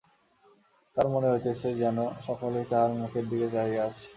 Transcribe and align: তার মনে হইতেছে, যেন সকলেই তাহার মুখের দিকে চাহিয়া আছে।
তার 0.97 1.07
মনে 1.13 1.27
হইতেছে, 1.29 1.69
যেন 1.81 1.97
সকলেই 2.27 2.65
তাহার 2.71 2.91
মুখের 2.99 3.25
দিকে 3.31 3.47
চাহিয়া 3.55 3.83
আছে। 3.89 4.07